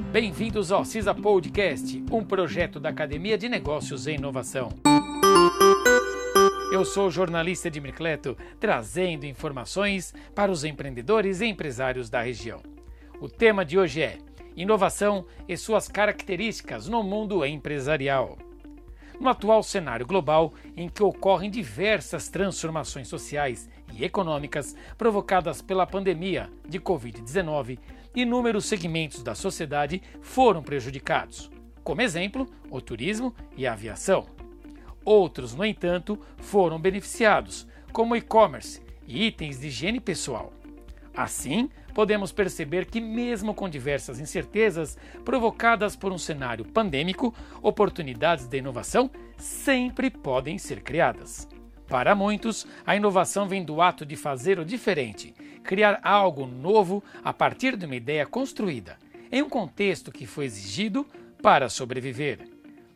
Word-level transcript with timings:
Bem-vindos 0.00 0.70
ao 0.70 0.84
CISA 0.84 1.14
Podcast, 1.14 2.04
um 2.10 2.24
projeto 2.24 2.78
da 2.78 2.90
Academia 2.90 3.36
de 3.36 3.48
Negócios 3.48 4.06
e 4.06 4.12
Inovação. 4.12 4.68
Eu 6.72 6.84
sou 6.84 7.08
o 7.08 7.10
jornalista 7.10 7.70
de 7.70 7.80
Mircleto, 7.80 8.36
trazendo 8.60 9.24
informações 9.24 10.14
para 10.34 10.52
os 10.52 10.64
empreendedores 10.64 11.40
e 11.40 11.46
empresários 11.46 12.10
da 12.10 12.20
região. 12.20 12.60
O 13.20 13.28
tema 13.28 13.64
de 13.64 13.78
hoje 13.78 14.02
é 14.02 14.18
Inovação 14.56 15.26
e 15.48 15.56
suas 15.56 15.88
características 15.88 16.88
no 16.88 17.02
mundo 17.02 17.44
empresarial. 17.44 18.38
No 19.18 19.30
atual 19.30 19.62
cenário 19.62 20.06
global, 20.06 20.52
em 20.76 20.88
que 20.90 21.02
ocorrem 21.02 21.50
diversas 21.50 22.28
transformações 22.28 23.08
sociais 23.08 23.68
e 23.94 24.04
econômicas 24.04 24.76
provocadas 24.98 25.62
pela 25.62 25.86
pandemia 25.86 26.50
de 26.68 26.78
Covid-19, 26.78 27.78
inúmeros 28.16 28.64
segmentos 28.64 29.22
da 29.22 29.34
sociedade 29.34 30.02
foram 30.20 30.62
prejudicados. 30.62 31.50
Como 31.84 32.02
exemplo, 32.02 32.48
o 32.70 32.80
turismo 32.80 33.34
e 33.56 33.66
a 33.66 33.74
aviação. 33.74 34.26
Outros, 35.04 35.54
no 35.54 35.64
entanto, 35.64 36.18
foram 36.38 36.80
beneficiados, 36.80 37.68
como 37.92 38.14
o 38.14 38.16
e-commerce 38.16 38.82
e 39.06 39.26
itens 39.26 39.60
de 39.60 39.68
higiene 39.68 40.00
pessoal. 40.00 40.52
Assim, 41.14 41.70
podemos 41.94 42.32
perceber 42.32 42.86
que, 42.86 43.00
mesmo 43.00 43.54
com 43.54 43.68
diversas 43.68 44.18
incertezas 44.18 44.98
provocadas 45.24 45.94
por 45.94 46.12
um 46.12 46.18
cenário 46.18 46.64
pandêmico, 46.64 47.32
oportunidades 47.62 48.48
de 48.48 48.58
inovação 48.58 49.10
sempre 49.38 50.10
podem 50.10 50.58
ser 50.58 50.82
criadas. 50.82 51.48
Para 51.88 52.14
muitos, 52.14 52.66
a 52.84 52.96
inovação 52.96 53.48
vem 53.48 53.64
do 53.64 53.80
ato 53.80 54.04
de 54.04 54.16
fazer 54.16 54.58
o 54.58 54.64
diferente, 54.64 55.34
criar 55.62 56.00
algo 56.02 56.46
novo 56.46 57.02
a 57.22 57.32
partir 57.32 57.76
de 57.76 57.86
uma 57.86 57.94
ideia 57.94 58.26
construída, 58.26 58.98
em 59.30 59.42
um 59.42 59.48
contexto 59.48 60.10
que 60.10 60.26
foi 60.26 60.46
exigido 60.46 61.06
para 61.42 61.68
sobreviver. 61.68 62.40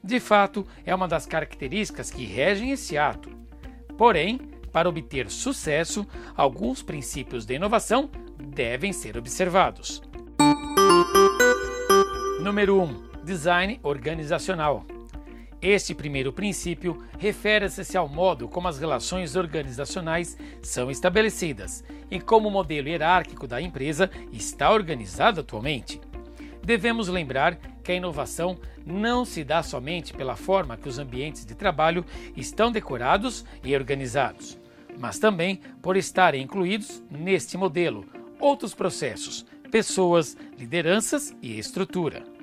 De 0.03 0.19
fato, 0.19 0.67
é 0.85 0.95
uma 0.95 1.07
das 1.07 1.27
características 1.27 2.11
que 2.11 2.25
regem 2.25 2.73
esse 2.73 2.97
ato. 2.97 3.31
Porém, 3.97 4.39
para 4.73 4.89
obter 4.89 5.31
sucesso, 5.31 6.07
alguns 6.37 6.83
princípios 6.83 7.45
de 7.45 7.55
inovação 7.55 8.11
devem 8.39 8.93
ser 8.93 9.17
observados. 9.17 10.03
Número 12.41 12.81
1. 12.81 13.11
Design 13.25 13.79
organizacional. 13.83 14.85
Este 15.63 15.95
primeiro 15.95 16.33
princípio 16.33 17.03
refere-se 17.19 17.97
ao 17.97 18.09
modo 18.09 18.49
como 18.49 18.67
as 18.67 18.79
relações 18.79 19.37
organizacionais 19.37 20.37
são 20.63 20.91
estabelecidas 20.91 21.85
e 22.11 22.19
como 22.19 22.49
o 22.49 22.51
modelo 22.51 22.89
hierárquico 22.89 23.47
da 23.47 23.61
empresa 23.61 24.11
está 24.33 24.73
organizado 24.73 25.41
atualmente. 25.41 26.01
Devemos 26.65 27.09
lembrar 27.09 27.57
que 27.85 27.93
a 27.93 27.95
inovação 27.95 28.59
não 28.87 29.25
se 29.25 29.45
dá 29.45 29.63
somente 29.63 30.15
pela 30.15 30.35
forma 30.35 30.79
que 30.79 30.89
os 30.89 30.99
ambientes 30.99 31.45
de 31.45 31.55
trabalho 31.55 32.07
estão 32.35 32.73
decorados 32.73 33.45
e 33.63 33.75
organizados, 33.75 34.59
mas 34.99 35.19
também 35.19 35.61
por 35.83 35.95
estarem 35.95 36.43
incluídos 36.43 37.03
neste 37.11 37.59
modelo 37.59 38.07
outros 38.39 38.75
processos, 38.75 39.45
pessoas, 39.71 40.37
lideranças 40.59 41.37
e 41.43 41.59
estrutura. 41.59 42.40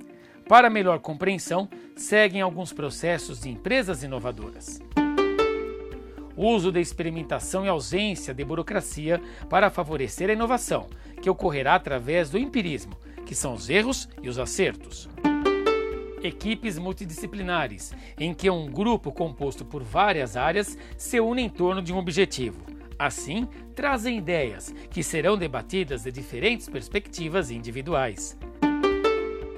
Para 0.48 0.70
melhor 0.70 1.00
compreensão, 1.00 1.70
seguem 1.96 2.42
alguns 2.42 2.72
processos 2.72 3.42
de 3.42 3.50
empresas 3.50 4.04
inovadoras. 4.04 4.82
Uso 6.36 6.72
da 6.72 6.80
experimentação 6.80 7.66
e 7.66 7.68
ausência 7.68 8.34
de 8.34 8.46
burocracia 8.46 9.22
para 9.50 9.70
favorecer 9.70 10.30
a 10.30 10.34
inovação, 10.34 10.88
que 11.22 11.30
ocorrerá 11.30 11.76
através 11.76 12.30
do 12.30 12.38
empirismo, 12.38 12.94
que 13.26 13.34
são 13.36 13.54
os 13.54 13.70
erros 13.70 14.08
e 14.22 14.30
os 14.30 14.38
acertos. 14.38 15.10
Equipes 16.24 16.78
multidisciplinares, 16.78 17.94
em 18.20 18.34
que 18.34 18.50
um 18.50 18.68
grupo 18.68 19.12
composto 19.12 19.66
por 19.66 19.84
várias 19.84 20.38
áreas 20.38 20.78
se 20.98 21.20
une 21.20 21.42
em 21.42 21.50
torno 21.50 21.82
de 21.82 21.92
um 21.92 21.98
objetivo 21.98 22.78
Assim, 23.00 23.48
trazem 23.76 24.18
ideias 24.18 24.74
que 24.90 25.04
serão 25.04 25.38
debatidas 25.38 26.04
de 26.04 26.12
diferentes 26.12 26.68
perspectivas 26.68 27.52
individuais. 27.52 28.36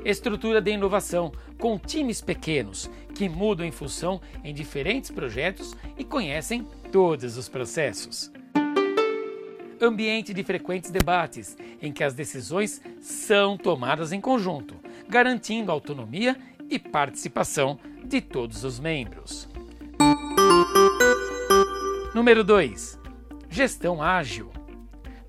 Estrutura 0.06 0.62
de 0.62 0.72
inovação, 0.72 1.32
com 1.58 1.78
times 1.78 2.22
pequenos 2.22 2.90
que 3.14 3.28
mudam 3.28 3.66
em 3.66 3.72
função 3.72 4.22
em 4.44 4.54
diferentes 4.54 5.12
projetos 5.12 5.76
e 5.98 6.04
conhecem 6.04 6.66
todos 6.92 7.38
os 7.38 7.50
processos. 7.50 8.32
Ambiente 9.82 10.34
de 10.34 10.44
frequentes 10.44 10.92
debates, 10.92 11.58
em 11.82 11.92
que 11.92 12.04
as 12.04 12.14
decisões 12.14 12.82
são 13.00 13.58
tomadas 13.58 14.12
em 14.12 14.20
conjunto, 14.20 14.76
garantindo 15.08 15.72
autonomia 15.72 16.38
e 16.70 16.78
participação 16.78 17.80
de 18.04 18.22
todos 18.22 18.64
os 18.64 18.80
membros. 18.80 19.48
Número 22.14 22.44
2 22.44 23.00
Gestão 23.50 24.02
ágil. 24.02 24.59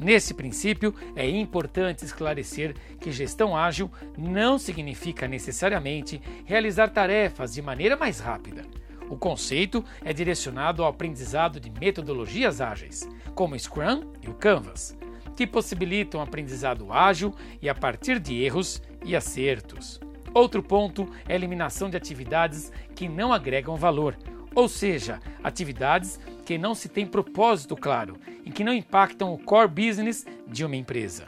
Nesse 0.01 0.33
princípio, 0.33 0.95
é 1.15 1.29
importante 1.29 2.07
esclarecer 2.07 2.75
que 2.99 3.13
gestão 3.13 3.55
ágil 3.55 3.91
não 4.17 4.59
significa 4.59 5.29
necessariamente 5.29 6.23
realizar 6.47 6.89
tarefas 6.89 7.53
de 7.53 7.61
maneira 7.61 7.99
mais 7.99 8.19
rápida. 8.19 8.65
O 9.11 9.17
conceito 9.19 9.85
é 10.03 10.13
direcionado 10.15 10.83
ao 10.83 10.89
aprendizado 10.89 11.61
de 11.61 11.69
metodologias 11.69 12.63
ágeis, 12.63 13.07
como 13.35 13.55
o 13.55 13.59
Scrum 13.59 14.11
e 14.23 14.31
o 14.31 14.35
Canvas, 14.35 14.97
que 15.37 15.47
possibilitam 15.47 16.23
aprendizado 16.23 16.91
ágil 16.91 17.35
e 17.61 17.69
a 17.69 17.75
partir 17.75 18.19
de 18.19 18.43
erros 18.43 18.81
e 19.05 19.15
acertos. 19.15 20.01
Outro 20.33 20.63
ponto 20.63 21.07
é 21.29 21.33
a 21.33 21.37
eliminação 21.37 21.91
de 21.91 21.97
atividades 21.97 22.73
que 22.95 23.07
não 23.07 23.33
agregam 23.33 23.77
valor, 23.77 24.17
ou 24.55 24.69
seja, 24.69 25.21
atividades 25.43 26.19
que 26.45 26.59
não 26.59 26.75
se 26.75 26.89
tem 26.89 27.07
propósito 27.07 27.77
claro 27.77 28.17
e 28.45 28.51
que 28.51 28.65
não 28.65 28.73
impactam 28.73 29.33
o 29.33 29.39
core 29.39 29.69
business 29.69 30.27
de 30.47 30.65
uma 30.65 30.77
empresa. 30.77 31.27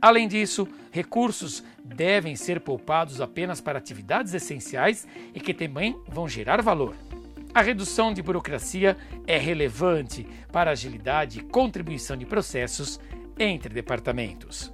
Além 0.00 0.28
disso, 0.28 0.68
recursos 0.90 1.64
devem 1.84 2.36
ser 2.36 2.60
poupados 2.60 3.20
apenas 3.20 3.60
para 3.60 3.78
atividades 3.78 4.34
essenciais 4.34 5.06
e 5.34 5.40
que 5.40 5.54
também 5.54 5.98
vão 6.08 6.28
gerar 6.28 6.62
valor. 6.62 6.94
A 7.54 7.62
redução 7.62 8.12
de 8.12 8.20
burocracia 8.20 8.96
é 9.26 9.38
relevante 9.38 10.26
para 10.50 10.70
a 10.70 10.72
agilidade 10.72 11.38
e 11.38 11.42
contribuição 11.42 12.16
de 12.16 12.26
processos 12.26 12.98
entre 13.38 13.72
departamentos. 13.72 14.72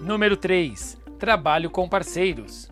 Número 0.00 0.36
3. 0.36 0.96
Trabalho 1.18 1.70
com 1.70 1.88
parceiros. 1.88 2.70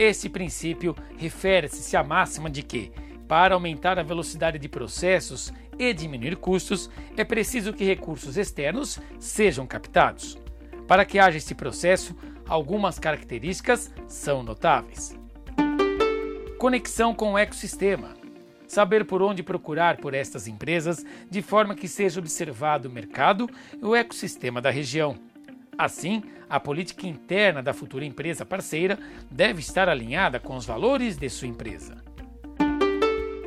Esse 0.00 0.30
princípio 0.30 0.96
refere-se 1.18 1.94
à 1.94 2.02
máxima 2.02 2.48
de 2.48 2.62
que, 2.62 2.90
para 3.28 3.52
aumentar 3.52 3.98
a 3.98 4.02
velocidade 4.02 4.58
de 4.58 4.66
processos 4.66 5.52
e 5.78 5.92
diminuir 5.92 6.36
custos, 6.36 6.88
é 7.18 7.22
preciso 7.22 7.74
que 7.74 7.84
recursos 7.84 8.38
externos 8.38 8.98
sejam 9.18 9.66
captados. 9.66 10.38
Para 10.88 11.04
que 11.04 11.18
haja 11.18 11.36
esse 11.36 11.54
processo, 11.54 12.16
algumas 12.48 12.98
características 12.98 13.92
são 14.08 14.42
notáveis. 14.42 15.14
Conexão 16.56 17.14
com 17.14 17.34
o 17.34 17.38
ecossistema. 17.38 18.14
Saber 18.66 19.04
por 19.04 19.20
onde 19.20 19.42
procurar 19.42 19.98
por 19.98 20.14
estas 20.14 20.48
empresas 20.48 21.04
de 21.28 21.42
forma 21.42 21.74
que 21.74 21.86
seja 21.86 22.20
observado 22.20 22.88
o 22.88 22.90
mercado 22.90 23.50
e 23.74 23.84
o 23.84 23.94
ecossistema 23.94 24.62
da 24.62 24.70
região 24.70 25.18
Assim, 25.80 26.22
a 26.46 26.60
política 26.60 27.06
interna 27.06 27.62
da 27.62 27.72
futura 27.72 28.04
empresa 28.04 28.44
parceira 28.44 28.98
deve 29.30 29.60
estar 29.60 29.88
alinhada 29.88 30.38
com 30.38 30.54
os 30.54 30.66
valores 30.66 31.16
de 31.16 31.26
sua 31.30 31.48
empresa. 31.48 32.04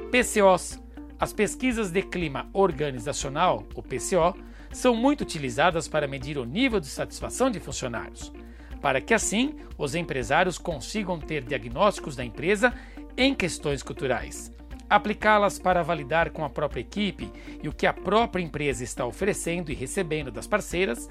PCOs 0.09 0.81
As 1.19 1.31
pesquisas 1.31 1.91
de 1.91 2.01
clima 2.01 2.49
organizacional, 2.51 3.63
o 3.75 3.83
PCO, 3.83 4.35
são 4.71 4.95
muito 4.95 5.21
utilizadas 5.21 5.87
para 5.87 6.07
medir 6.07 6.39
o 6.39 6.43
nível 6.43 6.79
de 6.79 6.87
satisfação 6.87 7.51
de 7.51 7.59
funcionários, 7.59 8.33
para 8.81 8.99
que 8.99 9.13
assim 9.13 9.53
os 9.77 9.93
empresários 9.93 10.57
consigam 10.57 11.19
ter 11.19 11.43
diagnósticos 11.43 12.15
da 12.15 12.25
empresa 12.25 12.73
em 13.15 13.35
questões 13.35 13.83
culturais 13.83 14.51
aplicá-las 14.89 15.57
para 15.57 15.81
validar 15.81 16.29
com 16.29 16.45
a 16.45 16.49
própria 16.49 16.81
equipe 16.81 17.31
e 17.63 17.67
o 17.67 17.73
que 17.73 17.87
a 17.87 17.93
própria 17.93 18.43
empresa 18.43 18.83
está 18.83 19.03
oferecendo 19.03 19.71
e 19.71 19.75
recebendo 19.75 20.31
das 20.31 20.45
parceiras 20.45 21.09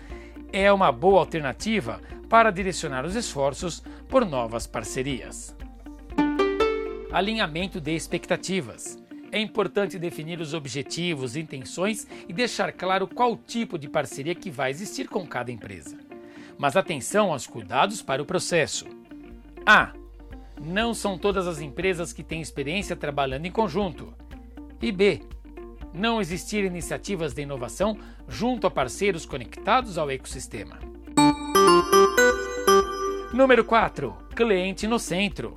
é 0.52 0.70
uma 0.70 0.92
boa 0.92 1.20
alternativa 1.20 2.00
para 2.28 2.50
direcionar 2.50 3.04
os 3.04 3.16
esforços 3.16 3.82
por 4.08 4.24
novas 4.26 4.66
parcerias. 4.66 5.56
Alinhamento 7.10 7.80
de 7.80 7.94
expectativas. 7.94 8.98
É 9.30 9.40
importante 9.40 9.98
definir 9.98 10.40
os 10.40 10.52
objetivos, 10.52 11.36
intenções 11.36 12.06
e 12.28 12.32
deixar 12.32 12.70
claro 12.72 13.08
qual 13.08 13.36
tipo 13.36 13.78
de 13.78 13.88
parceria 13.88 14.34
que 14.34 14.50
vai 14.50 14.70
existir 14.70 15.08
com 15.08 15.26
cada 15.26 15.50
empresa. 15.50 15.96
Mas 16.58 16.76
atenção 16.76 17.32
aos 17.32 17.46
cuidados 17.46 18.02
para 18.02 18.22
o 18.22 18.26
processo. 18.26 18.86
A. 19.64 19.92
Não 20.60 20.92
são 20.92 21.16
todas 21.16 21.46
as 21.46 21.60
empresas 21.60 22.12
que 22.12 22.22
têm 22.22 22.42
experiência 22.42 22.94
trabalhando 22.94 23.46
em 23.46 23.50
conjunto. 23.50 24.14
E 24.80 24.92
B 24.92 25.22
não 25.92 26.20
existir 26.20 26.64
iniciativas 26.64 27.34
de 27.34 27.42
inovação 27.42 27.96
junto 28.28 28.66
a 28.66 28.70
parceiros 28.70 29.26
conectados 29.26 29.98
ao 29.98 30.10
ecossistema. 30.10 30.78
Número 33.32 33.64
4. 33.64 34.14
Cliente 34.34 34.86
no 34.86 34.98
centro. 34.98 35.54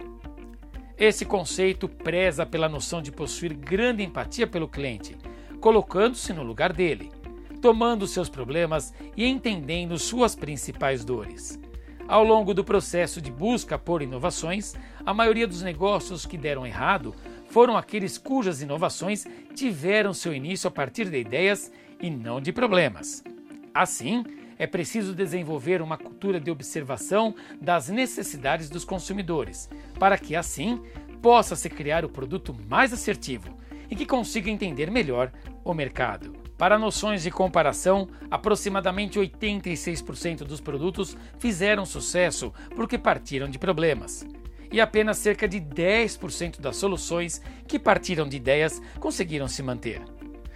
Esse 0.98 1.26
conceito 1.26 1.90
preza 1.90 2.46
pela 2.46 2.70
noção 2.70 3.02
de 3.02 3.12
possuir 3.12 3.54
grande 3.54 4.02
empatia 4.02 4.48
pelo 4.48 4.68
cliente, 4.68 5.18
colocando-se 5.60 6.32
no 6.32 6.42
lugar 6.42 6.72
dele, 6.72 7.12
tomando 7.62 8.08
seus 8.08 8.30
problemas 8.30 8.94
e 9.18 9.26
entendendo 9.26 10.00
suas 10.00 10.36
principais 10.36 11.04
dores. 11.04 11.60
Ao 12.08 12.24
longo 12.24 12.54
do 12.54 12.64
processo 12.64 13.20
de 13.20 13.32
busca 13.32 13.80
por 13.80 14.02
inovações, 14.02 14.76
a 15.04 15.14
maioria 15.14 15.48
dos 15.48 15.64
negócios 15.64 16.26
que 16.26 16.38
deram 16.38 16.66
errado 16.66 17.16
foram 17.56 17.78
aqueles 17.78 18.18
cujas 18.18 18.62
inovações 18.62 19.26
tiveram 19.54 20.14
seu 20.14 20.34
início 20.34 20.68
a 20.68 20.72
partir 20.72 21.10
de 21.10 21.18
ideias 21.18 21.72
e 22.02 22.10
não 22.10 22.42
de 22.42 22.52
problemas. 22.52 23.24
Assim, 23.74 24.26
é 24.60 24.68
preciso 24.68 25.16
desenvolver 25.16 25.82
uma 25.82 25.98
cultura 25.98 26.38
de 26.38 26.52
observação 26.52 27.34
das 27.62 27.88
necessidades 27.88 28.70
dos 28.70 28.84
consumidores, 28.84 29.70
para 29.98 30.18
que 30.18 30.36
assim 30.36 30.82
possa 31.22 31.56
se 31.56 31.70
criar 31.70 32.04
o 32.04 32.10
produto 32.10 32.54
mais 32.68 32.92
assertivo 32.92 33.56
e 33.90 33.96
que 33.96 34.06
consiga 34.06 34.52
entender 34.52 34.92
melhor 34.92 35.32
o 35.64 35.74
mercado. 35.74 36.34
Para 36.58 36.78
noções 36.78 37.24
de 37.24 37.32
comparação, 37.32 38.10
aproximadamente 38.30 39.18
86% 39.18 40.40
dos 40.40 40.60
produtos 40.60 41.16
fizeram 41.40 41.86
sucesso 41.86 42.54
porque 42.76 42.98
partiram 42.98 43.50
de 43.50 43.58
problemas. 43.58 44.26
E 44.76 44.82
apenas 44.82 45.20
cerca 45.20 45.48
de 45.48 45.62
10% 45.62 46.60
das 46.60 46.76
soluções 46.76 47.42
que 47.66 47.80
partiram 47.80 48.28
de 48.28 48.36
ideias 48.36 48.82
conseguiram 49.00 49.48
se 49.48 49.64
manter. 49.64 50.02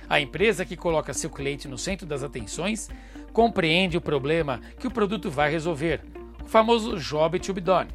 A 0.09 0.19
empresa 0.19 0.65
que 0.65 0.75
coloca 0.75 1.13
seu 1.13 1.29
cliente 1.29 1.69
no 1.69 1.77
centro 1.77 2.05
das 2.05 2.21
atenções 2.21 2.89
compreende 3.31 3.95
o 3.95 4.01
problema 4.01 4.59
que 4.77 4.87
o 4.87 4.91
produto 4.91 5.31
vai 5.31 5.49
resolver, 5.49 6.01
o 6.43 6.47
famoso 6.49 6.97
job 6.97 7.39
to 7.39 7.53
be 7.53 7.61
done. 7.61 7.87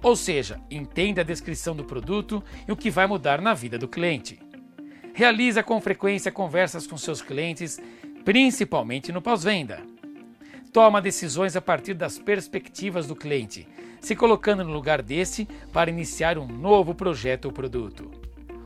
Ou 0.00 0.14
seja, 0.14 0.60
entende 0.70 1.18
a 1.18 1.24
descrição 1.24 1.74
do 1.74 1.82
produto 1.82 2.40
e 2.68 2.70
o 2.70 2.76
que 2.76 2.88
vai 2.88 3.08
mudar 3.08 3.40
na 3.40 3.52
vida 3.52 3.76
do 3.76 3.88
cliente. 3.88 4.38
Realiza 5.12 5.64
com 5.64 5.80
frequência 5.80 6.30
conversas 6.30 6.86
com 6.86 6.96
seus 6.96 7.20
clientes, 7.20 7.80
principalmente 8.24 9.10
no 9.10 9.20
pós-venda. 9.20 9.82
Toma 10.72 11.02
decisões 11.02 11.54
a 11.54 11.60
partir 11.60 11.94
das 11.94 12.18
perspectivas 12.18 13.06
do 13.06 13.14
cliente, 13.14 13.68
se 14.00 14.16
colocando 14.16 14.64
no 14.64 14.72
lugar 14.72 15.02
desse 15.02 15.46
para 15.72 15.90
iniciar 15.90 16.38
um 16.38 16.46
novo 16.46 16.94
projeto 16.94 17.44
ou 17.44 17.52
produto 17.52 18.22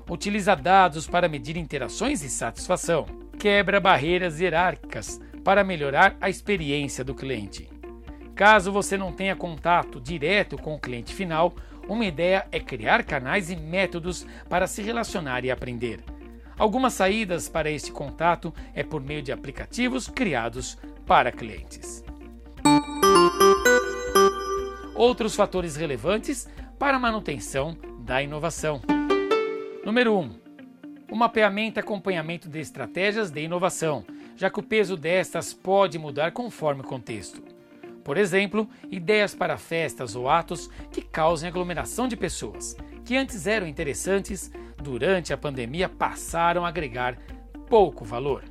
utiliza 0.09 0.55
dados 0.55 1.07
para 1.07 1.29
medir 1.29 1.57
interações 1.57 2.23
e 2.23 2.31
satisfação, 2.31 3.07
quebra 3.39 3.81
barreiras 3.81 4.41
hierárquicas 4.41 5.21
para 5.45 5.65
melhorar 5.65 6.17
a 6.21 6.31
experiência 6.31 7.05
do 7.05 7.15
cliente. 7.15 7.69
Caso 8.35 8.71
você 8.71 8.97
não 8.97 9.13
tenha 9.13 9.35
contato 9.35 10.01
direto 10.01 10.57
com 10.57 10.75
o 10.75 10.81
cliente 10.81 11.15
final, 11.15 11.55
uma 11.89 12.05
ideia 12.05 12.47
é 12.53 12.61
criar 12.61 13.05
canais 13.05 13.51
e 13.51 13.57
métodos 13.57 14.27
para 14.49 14.67
se 14.67 14.83
relacionar 14.83 15.45
e 15.45 15.51
aprender. 15.51 16.01
Algumas 16.59 16.95
saídas 16.95 17.49
para 17.49 17.71
este 17.71 17.93
contato 17.93 18.53
é 18.75 18.83
por 18.83 19.01
meio 19.01 19.23
de 19.23 19.33
aplicativos 19.33 20.09
criados 20.09 20.79
para 21.07 21.31
clientes. 21.31 22.05
Outros 24.95 25.37
fatores 25.37 25.77
relevantes 25.77 26.49
para 26.79 26.97
a 26.97 27.01
manutenção 27.01 27.77
da 28.01 28.23
inovação. 28.23 28.81
Número 29.85 30.15
1. 30.15 30.21
Um, 30.21 30.41
o 31.11 31.17
mapeamento 31.17 31.79
e 31.79 31.81
acompanhamento 31.81 32.49
de 32.49 32.59
estratégias 32.59 33.31
de 33.31 33.41
inovação, 33.41 34.05
já 34.37 34.51
que 34.51 34.59
o 34.59 34.63
peso 34.63 34.97
destas 34.97 35.55
pode 35.55 35.99
mudar 35.99 36.33
conforme 36.33 36.81
o 36.81 36.85
contexto. 36.85 37.43
Por 38.03 38.17
exemplo, 38.17 38.69
ideias 38.91 39.35
para 39.35 39.57
festas 39.57 40.17
ou 40.17 40.29
atos 40.29 40.69
que 40.91 41.03
causem 41.03 41.49
aglomeração 41.49 42.09
de 42.09 42.17
pessoas, 42.17 42.77
que 43.05 43.17
antes 43.17 43.47
eram 43.47 43.67
interessantes, 43.67 44.51
durante 44.77 45.33
a 45.33 45.37
pandemia 45.37 45.89
passaram 45.89 46.65
a 46.65 46.69
agregar 46.69 47.19
pouco 47.69 48.05
valor. 48.05 48.45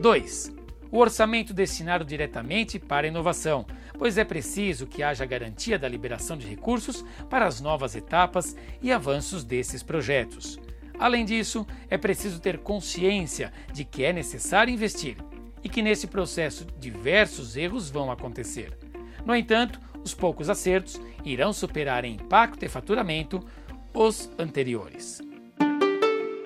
2. 0.00 0.55
O 0.90 0.98
orçamento 0.98 1.52
destinado 1.52 2.04
diretamente 2.04 2.78
para 2.78 3.06
a 3.06 3.08
inovação, 3.08 3.66
pois 3.98 4.16
é 4.16 4.24
preciso 4.24 4.86
que 4.86 5.02
haja 5.02 5.26
garantia 5.26 5.78
da 5.78 5.88
liberação 5.88 6.36
de 6.36 6.46
recursos 6.46 7.04
para 7.28 7.46
as 7.46 7.60
novas 7.60 7.96
etapas 7.96 8.56
e 8.80 8.92
avanços 8.92 9.42
desses 9.42 9.82
projetos. 9.82 10.58
Além 10.98 11.24
disso, 11.24 11.66
é 11.90 11.98
preciso 11.98 12.40
ter 12.40 12.58
consciência 12.58 13.52
de 13.72 13.84
que 13.84 14.04
é 14.04 14.12
necessário 14.12 14.72
investir 14.72 15.16
e 15.62 15.68
que 15.68 15.82
nesse 15.82 16.06
processo 16.06 16.66
diversos 16.78 17.56
erros 17.56 17.90
vão 17.90 18.10
acontecer. 18.10 18.76
No 19.24 19.34
entanto, 19.34 19.80
os 20.02 20.14
poucos 20.14 20.48
acertos 20.48 21.00
irão 21.24 21.52
superar 21.52 22.04
em 22.04 22.14
impacto 22.14 22.64
e 22.64 22.68
faturamento 22.68 23.44
os 23.92 24.30
anteriores. 24.38 25.20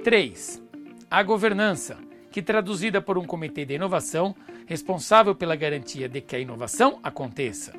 3. 0.03 0.63
A 1.11 1.23
governança 1.23 1.99
que, 2.31 2.43
traduzida 2.43 3.01
por 3.01 3.19
um 3.19 3.25
comitê 3.25 3.65
de 3.65 3.75
inovação 3.75 4.35
responsável 4.67 5.35
pela 5.35 5.57
garantia 5.57 6.09
de 6.09 6.21
que 6.21 6.37
a 6.37 6.39
inovação 6.39 6.99
aconteça. 7.03 7.73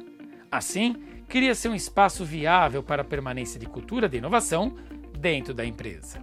Assim, 0.51 0.95
cria-se 1.27 1.69
um 1.69 1.75
espaço 1.75 2.25
viável 2.25 2.83
para 2.83 3.01
a 3.01 3.05
permanência 3.05 3.59
de 3.59 3.65
cultura 3.65 4.09
de 4.09 4.17
inovação 4.17 4.75
dentro 5.17 5.53
da 5.53 5.65
empresa. 5.65 6.19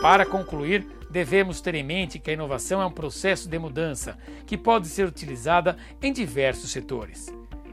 Para 0.00 0.24
concluir, 0.24 0.86
devemos 1.10 1.60
ter 1.60 1.74
em 1.74 1.82
mente 1.82 2.20
que 2.20 2.30
a 2.30 2.34
inovação 2.34 2.80
é 2.80 2.86
um 2.86 2.90
processo 2.92 3.48
de 3.48 3.58
mudança 3.58 4.16
que 4.46 4.56
pode 4.56 4.86
ser 4.86 5.06
utilizada 5.06 5.76
em 6.00 6.12
diversos 6.12 6.70
setores, 6.70 7.26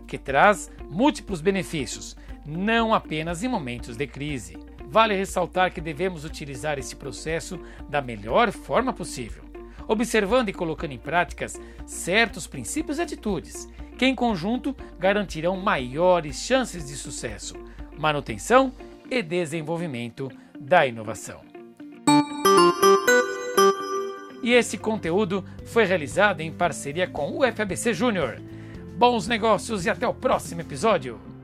que 0.07 0.17
traz 0.17 0.71
múltiplos 0.89 1.41
benefícios, 1.41 2.17
não 2.45 2.94
apenas 2.94 3.44
em 3.44 3.47
momentos 3.47 3.95
de 3.95 4.07
crise. 4.07 4.57
Vale 4.95 5.13
ressaltar 5.13 5.74
que 5.74 5.81
devemos 5.81 6.24
utilizar 6.24 6.80
esse 6.80 6.95
processo 6.95 7.59
da 7.89 8.01
melhor 8.01 8.50
forma 8.53 8.94
possível, 8.94 9.44
observando 9.89 10.47
e 10.47 10.53
colocando 10.53 10.94
em 10.94 10.97
práticas 10.97 11.59
certos 11.86 12.47
princípios 12.47 12.97
e 12.97 13.01
atitudes, 13.01 13.68
que 13.97 14.06
em 14.06 14.15
conjunto 14.15 14.74
garantirão 14.97 15.57
maiores 15.57 16.38
chances 16.38 16.88
de 16.88 16.95
sucesso, 16.95 17.56
manutenção 18.00 18.71
e 19.12 19.21
desenvolvimento 19.21 20.31
da 20.57 20.88
inovação. 20.88 21.41
E 24.41 24.53
esse 24.53 24.77
conteúdo 24.77 25.44
foi 25.65 25.83
realizado 25.83 26.39
em 26.39 26.53
parceria 26.53 27.06
com 27.06 27.38
o 27.38 27.41
FABC 27.51 27.94
Júnior. 27.94 28.41
Bons 28.98 29.27
negócios 29.27 29.86
e 29.86 29.89
até 29.89 30.07
o 30.07 30.13
próximo 30.13 30.62
episódio! 30.62 31.35